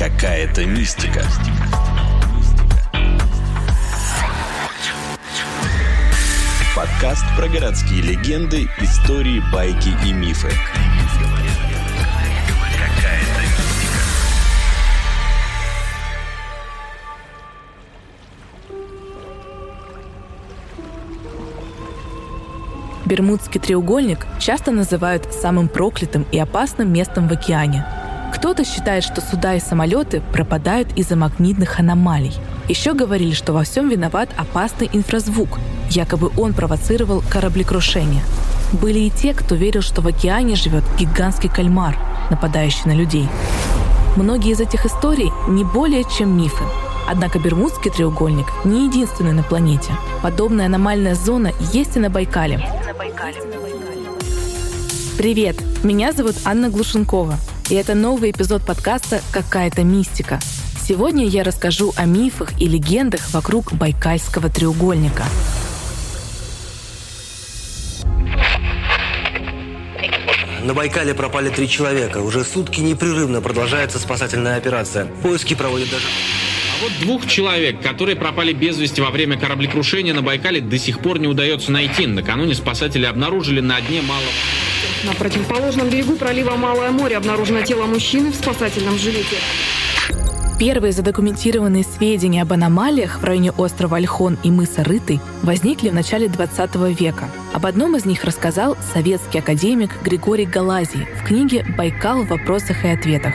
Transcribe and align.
Какая-то 0.00 0.64
мистика. 0.64 1.20
Подкаст 6.74 7.22
про 7.36 7.46
городские 7.48 8.00
легенды, 8.00 8.66
истории, 8.80 9.42
байки 9.52 9.90
и 10.08 10.14
мифы. 10.14 10.48
Бермудский 23.04 23.60
треугольник 23.60 24.26
часто 24.38 24.70
называют 24.70 25.30
самым 25.34 25.68
проклятым 25.68 26.24
и 26.32 26.38
опасным 26.38 26.90
местом 26.90 27.28
в 27.28 27.32
океане. 27.32 27.84
Кто-то 28.34 28.64
считает, 28.64 29.04
что 29.04 29.20
суда 29.20 29.54
и 29.54 29.60
самолеты 29.60 30.22
пропадают 30.32 30.96
из-за 30.96 31.16
магнитных 31.16 31.78
аномалий. 31.78 32.32
Еще 32.68 32.94
говорили, 32.94 33.32
что 33.32 33.52
во 33.52 33.64
всем 33.64 33.88
виноват 33.88 34.30
опасный 34.36 34.88
инфразвук. 34.92 35.58
Якобы 35.90 36.30
он 36.36 36.54
провоцировал 36.54 37.22
кораблекрушение. 37.28 38.22
Были 38.72 39.00
и 39.00 39.10
те, 39.10 39.34
кто 39.34 39.54
верил, 39.54 39.82
что 39.82 40.00
в 40.02 40.06
океане 40.06 40.54
живет 40.54 40.84
гигантский 40.98 41.48
кальмар, 41.48 41.96
нападающий 42.30 42.86
на 42.86 42.92
людей. 42.92 43.28
Многие 44.16 44.52
из 44.52 44.60
этих 44.60 44.86
историй 44.86 45.30
не 45.48 45.64
более 45.64 46.04
чем 46.04 46.36
мифы, 46.36 46.64
Однако 47.08 47.40
Бермудский 47.40 47.90
треугольник 47.90 48.46
не 48.64 48.86
единственный 48.86 49.32
на 49.32 49.42
планете. 49.42 49.92
Подобная 50.22 50.66
аномальная 50.66 51.16
зона 51.16 51.50
есть 51.72 51.96
и 51.96 51.98
на 51.98 52.08
Байкале. 52.08 52.64
Привет, 55.18 55.56
меня 55.82 56.12
зовут 56.12 56.36
Анна 56.44 56.70
Глушенкова, 56.70 57.36
и 57.70 57.74
это 57.74 57.94
новый 57.94 58.32
эпизод 58.32 58.66
подкаста 58.66 59.22
«Какая-то 59.32 59.84
мистика». 59.84 60.40
Сегодня 60.86 61.24
я 61.26 61.44
расскажу 61.44 61.92
о 61.96 62.04
мифах 62.04 62.60
и 62.60 62.66
легендах 62.66 63.30
вокруг 63.30 63.72
Байкальского 63.72 64.48
треугольника. 64.48 65.24
На 70.64 70.74
Байкале 70.74 71.14
пропали 71.14 71.48
три 71.50 71.68
человека. 71.68 72.18
Уже 72.18 72.44
сутки 72.44 72.80
непрерывно 72.80 73.40
продолжается 73.40 74.00
спасательная 74.00 74.56
операция. 74.56 75.06
Поиски 75.22 75.54
проводят 75.54 75.90
даже 75.90 76.06
вот 76.82 76.92
двух 77.00 77.26
человек, 77.26 77.82
которые 77.82 78.16
пропали 78.16 78.52
без 78.52 78.78
вести 78.78 79.00
во 79.00 79.10
время 79.10 79.38
кораблекрушения 79.38 80.14
на 80.14 80.22
Байкале, 80.22 80.60
до 80.60 80.78
сих 80.78 81.00
пор 81.00 81.18
не 81.18 81.28
удается 81.28 81.70
найти. 81.70 82.06
Накануне 82.06 82.54
спасатели 82.54 83.04
обнаружили 83.04 83.60
на 83.60 83.80
дне 83.80 84.02
малого... 84.02 84.30
На 85.04 85.14
противоположном 85.14 85.88
берегу 85.88 86.16
пролива 86.16 86.56
Малое 86.56 86.90
море 86.90 87.16
обнаружено 87.16 87.62
тело 87.62 87.86
мужчины 87.86 88.30
в 88.30 88.34
спасательном 88.34 88.98
жилете. 88.98 89.36
Первые 90.58 90.92
задокументированные 90.92 91.84
сведения 91.84 92.42
об 92.42 92.52
аномалиях 92.52 93.20
в 93.20 93.24
районе 93.24 93.50
острова 93.52 93.96
Альхон 93.96 94.36
и 94.42 94.50
мыса 94.50 94.84
Рытый 94.84 95.18
возникли 95.42 95.88
в 95.88 95.94
начале 95.94 96.28
20 96.28 96.74
века. 96.98 97.30
Об 97.54 97.64
одном 97.64 97.96
из 97.96 98.04
них 98.04 98.24
рассказал 98.24 98.76
советский 98.92 99.38
академик 99.38 100.02
Григорий 100.02 100.44
Галазий 100.44 101.06
в 101.18 101.26
книге 101.26 101.64
«Байкал 101.78 102.24
в 102.24 102.28
вопросах 102.28 102.84
и 102.84 102.88
ответах». 102.88 103.32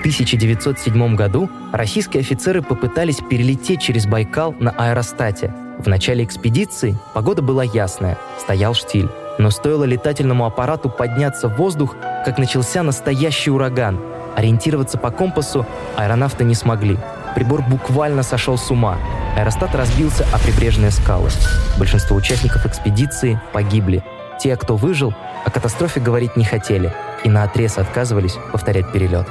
1907 0.00 1.14
году 1.14 1.48
российские 1.70 2.22
офицеры 2.22 2.60
попытались 2.60 3.18
перелететь 3.18 3.82
через 3.82 4.06
Байкал 4.06 4.52
на 4.58 4.70
аэростате. 4.70 5.54
В 5.78 5.86
начале 5.86 6.24
экспедиции 6.24 6.96
погода 7.14 7.40
была 7.40 7.62
ясная, 7.62 8.18
стоял 8.40 8.74
штиль. 8.74 9.08
Но 9.38 9.50
стоило 9.50 9.84
летательному 9.84 10.44
аппарату 10.44 10.88
подняться 10.88 11.48
в 11.48 11.56
воздух, 11.56 11.96
как 12.24 12.38
начался 12.38 12.82
настоящий 12.82 13.50
ураган. 13.50 13.98
Ориентироваться 14.36 14.98
по 14.98 15.10
компасу 15.10 15.66
аэронавты 15.96 16.44
не 16.44 16.54
смогли. 16.54 16.98
Прибор 17.34 17.62
буквально 17.62 18.22
сошел 18.22 18.58
с 18.58 18.70
ума. 18.70 18.98
Аэростат 19.36 19.74
разбился 19.74 20.26
о 20.32 20.38
прибрежные 20.38 20.90
скалы. 20.90 21.30
Большинство 21.78 22.16
участников 22.16 22.66
экспедиции 22.66 23.40
погибли. 23.52 24.02
Те, 24.38 24.56
кто 24.56 24.76
выжил, 24.76 25.14
о 25.44 25.50
катастрофе 25.50 26.00
говорить 26.00 26.36
не 26.36 26.44
хотели 26.44 26.92
и 27.24 27.28
на 27.28 27.44
отрез 27.44 27.78
отказывались 27.78 28.36
повторять 28.52 28.90
перелет. 28.92 29.26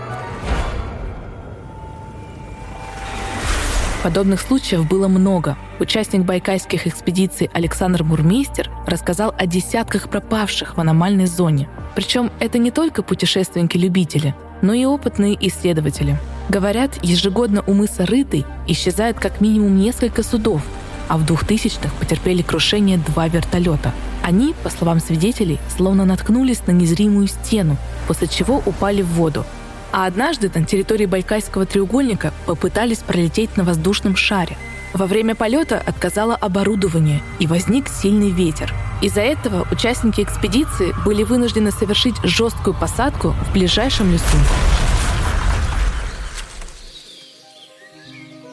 Подобных 4.04 4.42
случаев 4.42 4.88
было 4.88 5.08
много. 5.08 5.58
Участник 5.80 6.24
байкальских 6.24 6.88
экспедиций 6.88 7.52
Александр 7.54 8.04
Мурмейстер 8.04 8.72
рассказал 8.88 9.32
о 9.38 9.46
десятках 9.46 10.10
пропавших 10.10 10.76
в 10.76 10.82
аномальной 10.82 11.28
зоне. 11.28 11.70
Причем 11.94 12.32
это 12.40 12.58
не 12.58 12.72
только 12.72 13.04
путешественники-любители, 13.04 14.34
но 14.64 14.74
и 14.74 14.86
опытные 14.86 15.38
исследователи. 15.48 16.18
Говорят, 16.50 16.98
ежегодно 17.04 17.64
у 17.68 17.76
мыса 17.76 18.08
Рытый 18.08 18.44
исчезает 18.66 19.20
как 19.20 19.40
минимум 19.40 19.78
несколько 19.78 20.24
судов, 20.24 20.64
а 21.08 21.20
в 21.20 21.24
2000-х 21.24 21.94
потерпели 22.00 22.42
крушение 22.42 22.98
два 22.98 23.28
вертолета. 23.28 23.94
Они, 24.24 24.56
по 24.64 24.72
словам 24.72 25.00
свидетелей, 25.00 25.60
словно 25.78 26.06
наткнулись 26.06 26.66
на 26.66 26.72
незримую 26.72 27.28
стену, 27.28 27.78
после 28.08 28.28
чего 28.28 28.64
упали 28.66 29.04
в 29.04 29.10
воду, 29.10 29.46
а 29.92 30.06
однажды 30.06 30.52
на 30.54 30.66
территории 30.66 31.06
Байкальского 31.06 31.66
треугольника 31.66 32.34
попытались 32.46 33.00
пролететь 33.00 33.58
на 33.58 33.64
воздушном 33.64 34.16
шаре. 34.16 34.58
Во 34.94 35.06
время 35.06 35.36
полета 35.36 35.82
отказало 35.86 36.36
оборудование 36.36 37.22
и 37.40 37.48
возник 37.48 37.88
сильный 37.88 38.30
ветер. 38.30 38.74
Из-за 39.02 39.22
этого 39.22 39.66
участники 39.72 40.22
экспедиции 40.22 40.94
были 41.06 41.24
вынуждены 41.24 41.72
совершить 41.72 42.16
жесткую 42.24 42.74
посадку 42.74 43.34
в 43.48 43.54
ближайшем 43.54 44.12
лесу. 44.12 44.38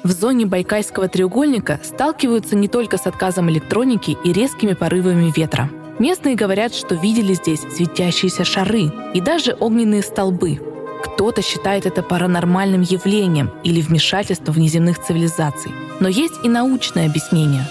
В 0.04 0.12
зоне 0.12 0.46
Байкальского 0.46 1.08
треугольника 1.08 1.80
сталкиваются 1.82 2.56
не 2.56 2.68
только 2.68 2.96
с 2.96 3.06
отказом 3.06 3.50
электроники 3.50 4.16
и 4.24 4.32
резкими 4.32 4.72
порывами 4.72 5.32
ветра. 5.36 5.68
Местные 5.98 6.36
говорят, 6.36 6.74
что 6.74 6.94
видели 6.94 7.34
здесь 7.34 7.60
светящиеся 7.60 8.44
шары 8.44 8.90
и 9.12 9.20
даже 9.20 9.56
огненные 9.58 10.02
столбы, 10.02 10.60
кто-то 11.02 11.42
считает 11.42 11.86
это 11.86 12.02
паранормальным 12.02 12.82
явлением 12.82 13.50
или 13.64 13.80
вмешательством 13.80 14.54
внеземных 14.54 15.02
цивилизаций. 15.02 15.72
Но 16.00 16.08
есть 16.08 16.34
и 16.44 16.48
научное 16.48 17.06
объяснение. 17.06 17.66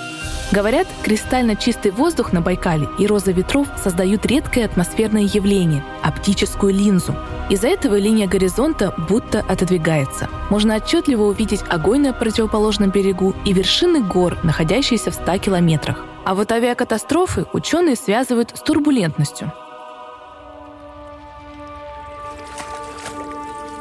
Говорят, 0.52 0.88
кристально 1.04 1.58
чистый 1.58 1.92
воздух 1.92 2.32
на 2.32 2.40
Байкале 2.40 2.88
и 2.98 3.06
роза 3.06 3.32
ветров 3.32 3.68
создают 3.84 4.26
редкое 4.26 4.64
атмосферное 4.64 5.24
явление– 5.24 5.84
оптическую 6.04 6.74
линзу. 6.74 7.16
Из-за 7.50 7.68
этого 7.68 7.98
линия 7.98 8.28
горизонта 8.28 8.94
будто 9.10 9.42
отодвигается. 9.42 10.30
Можно 10.50 10.78
отчетливо 10.78 11.24
увидеть 11.24 11.64
огонь 11.68 12.02
на 12.02 12.14
противоположном 12.14 12.92
берегу 12.92 13.36
и 13.46 13.52
вершины 13.52 14.02
гор, 14.02 14.38
находящиеся 14.44 15.12
в 15.12 15.16
100 15.16 15.38
километрах. 15.40 16.06
А 16.24 16.34
вот 16.34 16.52
авиакатастрофы 16.52 17.46
ученые 17.52 17.98
связывают 17.98 18.52
с 18.56 18.62
турбулентностью– 18.62 19.52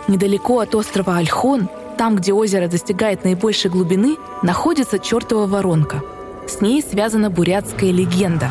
Недалеко 0.09 0.61
от 0.61 0.75
острова 0.77 1.17
Альхон, 1.17 1.69
там, 1.99 2.17
где 2.17 2.33
озеро 2.33 2.69
достигает 2.69 3.25
наибольшей 3.25 3.71
глубины, 3.71 4.17
находится 4.43 5.01
чертова 5.01 5.47
воронка. 5.49 6.01
С 6.47 6.61
ней 6.61 6.81
связана 6.81 7.29
бурятская 7.29 7.91
легенда. 7.91 8.51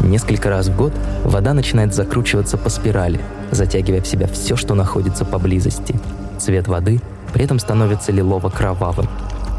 Несколько 0.00 0.48
раз 0.48 0.68
в 0.68 0.76
год 0.76 0.92
вода 1.24 1.52
начинает 1.52 1.94
закручиваться 1.94 2.56
по 2.56 2.70
спирали, 2.70 3.20
затягивая 3.50 4.00
в 4.00 4.06
себя 4.06 4.26
все, 4.26 4.56
что 4.56 4.74
находится 4.74 5.26
поблизости. 5.26 5.94
Цвет 6.38 6.66
воды 6.66 7.00
при 7.34 7.44
этом 7.44 7.58
становится 7.58 8.10
лилово-кровавым. 8.10 9.08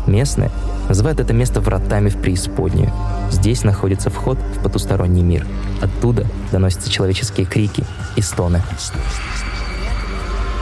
Местные 0.07 0.49
называют 0.89 1.19
это 1.19 1.33
место 1.33 1.61
вратами 1.61 2.09
в 2.09 2.17
преисподнюю. 2.17 2.91
Здесь 3.29 3.63
находится 3.63 4.09
вход 4.09 4.37
в 4.57 4.63
потусторонний 4.63 5.21
мир. 5.21 5.45
Оттуда 5.81 6.25
доносятся 6.51 6.89
человеческие 6.89 7.45
крики 7.45 7.83
и 8.15 8.21
стоны. 8.21 8.61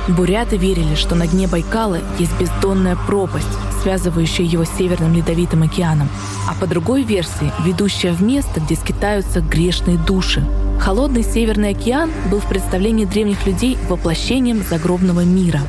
Буряты 0.08 0.58
верили, 0.58 0.96
что 0.96 1.16
на 1.16 1.28
дне 1.28 1.48
Байкала 1.48 2.00
есть 2.18 2.38
бездонная 2.40 2.96
пропасть, 2.96 3.48
связывающая 3.84 4.46
его 4.46 4.66
с 4.66 4.70
Северным 4.72 5.14
Ледовитым 5.14 5.62
океаном, 5.62 6.10
а 6.50 6.60
по 6.60 6.66
другой 6.66 7.04
версии, 7.04 7.52
ведущая 7.64 8.12
в 8.12 8.24
место, 8.24 8.60
где 8.62 8.76
скитаются 8.76 9.42
грешные 9.42 10.00
души. 10.00 10.44
Холодный 10.80 11.24
Северный 11.24 11.70
океан 11.70 12.12
был 12.32 12.40
в 12.40 12.50
представлении 12.50 13.06
древних 13.06 13.46
людей 13.46 13.78
воплощением 13.90 14.64
загробного 14.64 15.24
мира. 15.24 15.62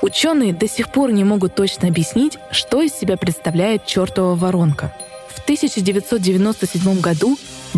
Ученые 0.00 0.54
до 0.54 0.68
сих 0.68 0.90
пор 0.92 1.12
не 1.12 1.24
могут 1.24 1.54
точно 1.54 1.88
объяснить, 1.88 2.38
что 2.50 2.80
из 2.80 2.92
себя 2.92 3.18
представляет 3.18 3.84
чертова 3.84 4.34
воронка– 4.34 4.94
в 5.34 5.40
1997 5.40 7.00
году 7.00 7.36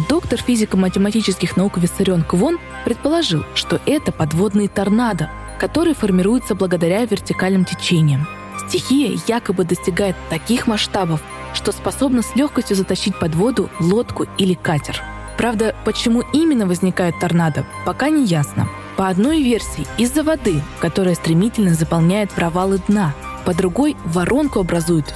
доктор 0.09 0.41
физико-математических 0.41 1.57
наук 1.57 1.79
Виссарион 1.79 2.23
Квон 2.23 2.59
предположил, 2.85 3.45
что 3.55 3.81
это 3.87 4.13
подводные 4.13 4.69
торнадо, 4.69 5.31
которые 5.59 5.95
формируются 5.95 6.55
благодаря 6.55 7.05
вертикальным 7.05 7.65
течениям. 7.65 8.29
Стихия 8.69 9.19
якобы 9.27 9.65
достигает 9.65 10.17
таких 10.29 10.67
масштабов, 10.67 11.23
что 11.55 11.73
способно 11.73 12.23
с 12.23 12.37
легкостью 12.37 12.77
затащить 12.77 13.19
под 13.19 13.35
воду 13.35 13.71
лодку 13.81 14.27
или 14.39 14.55
катер. 14.55 15.03
Правда, 15.39 15.75
почему 15.85 16.23
именно 16.33 16.67
возникают 16.67 17.19
торнадо, 17.21 17.67
пока 17.85 18.09
не 18.09 18.25
ясно. 18.25 18.69
По 18.97 19.09
одной 19.09 19.43
версии, 19.43 19.87
из-за 19.99 20.23
воды, 20.23 20.63
которая 20.81 21.15
стремительно 21.15 21.75
заполняет 21.75 22.31
провалы 22.31 22.81
дна. 22.89 23.15
По 23.45 23.55
другой, 23.55 23.97
воронку 24.05 24.61
образуют 24.61 25.09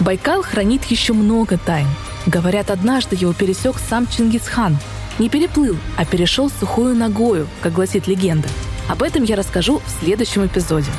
Байкал 0.00 0.42
хранит 0.42 0.84
еще 0.84 1.12
много 1.12 1.58
тайн. 1.58 1.86
Говорят, 2.26 2.70
однажды 2.70 3.16
его 3.16 3.32
пересек 3.34 3.76
сам 3.78 4.06
Чингисхан. 4.06 4.78
Не 5.18 5.28
переплыл, 5.28 5.76
а 5.96 6.04
перешел 6.04 6.50
сухую 6.50 6.94
ногою, 6.94 7.48
как 7.60 7.74
гласит 7.74 8.06
легенда. 8.06 8.48
Об 8.88 9.02
этом 9.02 9.24
я 9.24 9.36
расскажу 9.36 9.80
в 9.84 10.00
следующем 10.00 10.46
эпизоде. 10.46 10.90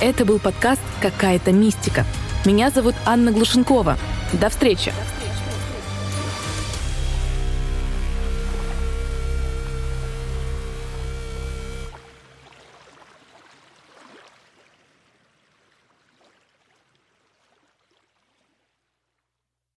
Это 0.00 0.24
был 0.24 0.38
подкаст 0.38 0.82
«Какая-то 1.00 1.52
мистика». 1.52 2.04
Меня 2.44 2.70
зовут 2.70 2.94
Анна 3.04 3.32
Глушенкова. 3.32 3.98
До 4.32 4.48
встречи! 4.48 4.92